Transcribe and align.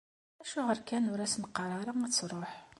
Acuɣer 0.41 0.79
kan 0.87 1.09
ur 1.11 1.19
as-neqqar 1.25 1.69
ara 1.79 1.91
ad 2.05 2.13
tṛuḥ? 2.13 2.53